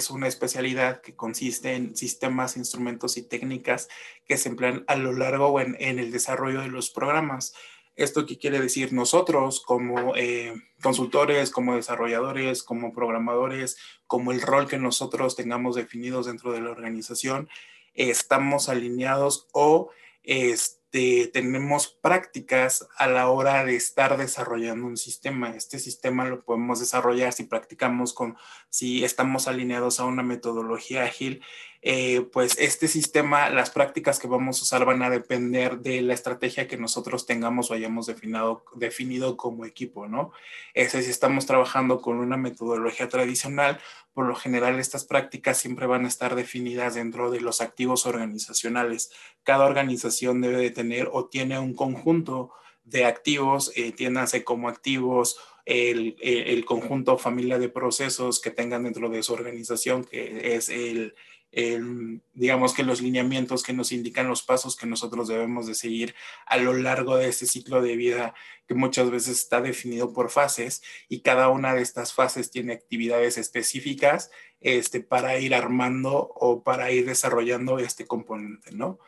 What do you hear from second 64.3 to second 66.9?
pasos que nosotros debemos de seguir a lo